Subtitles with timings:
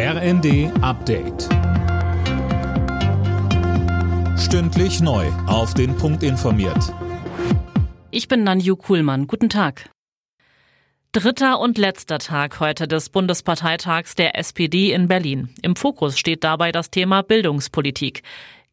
[0.00, 1.48] RND Update.
[4.38, 5.26] Stündlich neu.
[5.48, 6.94] Auf den Punkt informiert.
[8.12, 9.26] Ich bin Nanju Kuhlmann.
[9.26, 9.90] Guten Tag.
[11.10, 15.48] Dritter und letzter Tag heute des Bundesparteitags der SPD in Berlin.
[15.62, 18.22] Im Fokus steht dabei das Thema Bildungspolitik.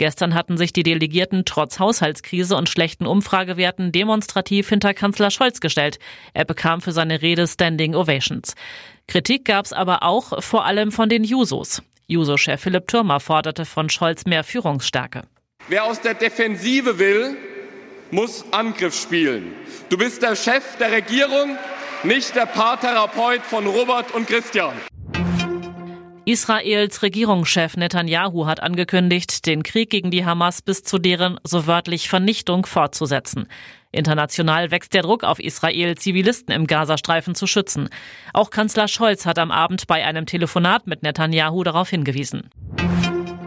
[0.00, 5.98] Gestern hatten sich die Delegierten trotz Haushaltskrise und schlechten Umfragewerten demonstrativ hinter Kanzler Scholz gestellt.
[6.32, 8.54] Er bekam für seine Rede Standing Ovations.
[9.06, 11.82] Kritik gab es aber auch vor allem von den Jusos.
[12.06, 15.24] Juso-Chef Philipp Türmer forderte von Scholz mehr Führungsstärke.
[15.68, 17.36] Wer aus der Defensive will,
[18.10, 19.52] muss Angriff spielen.
[19.90, 21.58] Du bist der Chef der Regierung,
[22.04, 24.72] nicht der Paartherapeut von Robert und Christian.
[26.26, 32.08] Israels Regierungschef Netanyahu hat angekündigt, den Krieg gegen die Hamas bis zu deren so wörtlich
[32.08, 33.48] Vernichtung fortzusetzen.
[33.90, 37.88] International wächst der Druck auf Israel, Zivilisten im Gazastreifen zu schützen.
[38.34, 42.50] Auch Kanzler Scholz hat am Abend bei einem Telefonat mit Netanyahu darauf hingewiesen.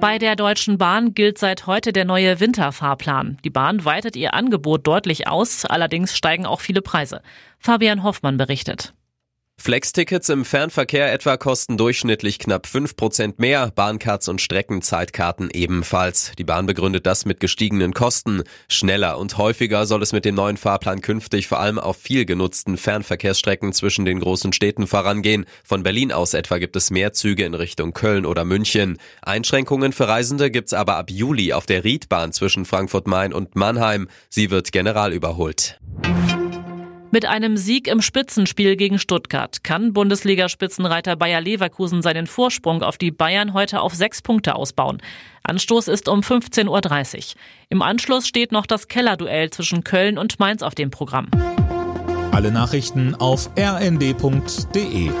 [0.00, 3.38] Bei der Deutschen Bahn gilt seit heute der neue Winterfahrplan.
[3.44, 7.22] Die Bahn weitet ihr Angebot deutlich aus, allerdings steigen auch viele Preise.
[7.58, 8.92] Fabian Hoffmann berichtet.
[9.64, 16.32] Flex-Tickets im Fernverkehr etwa kosten durchschnittlich knapp 5% mehr, Bahncards und Streckenzeitkarten ebenfalls.
[16.36, 18.42] Die Bahn begründet das mit gestiegenen Kosten.
[18.68, 22.76] Schneller und häufiger soll es mit dem neuen Fahrplan künftig vor allem auf viel genutzten
[22.76, 25.46] Fernverkehrsstrecken zwischen den großen Städten vorangehen.
[25.64, 28.98] Von Berlin aus etwa gibt es mehr Züge in Richtung Köln oder München.
[29.22, 34.08] Einschränkungen für Reisende gibt's aber ab Juli auf der Riedbahn zwischen Frankfurt-Main und Mannheim.
[34.28, 35.80] Sie wird general überholt.
[37.14, 43.12] Mit einem Sieg im Spitzenspiel gegen Stuttgart kann Bundesliga-Spitzenreiter Bayer Leverkusen seinen Vorsprung auf die
[43.12, 45.00] Bayern heute auf sechs Punkte ausbauen.
[45.44, 47.40] Anstoß ist um 15.30 Uhr.
[47.68, 51.28] Im Anschluss steht noch das Kellerduell zwischen Köln und Mainz auf dem Programm.
[52.32, 55.12] Alle Nachrichten auf rnd.de